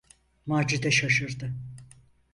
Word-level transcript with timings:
Macide 0.45 0.91
şaşırdı. 0.91 1.53